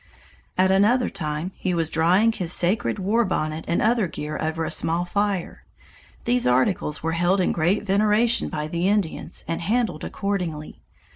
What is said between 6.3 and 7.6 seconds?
articles were held in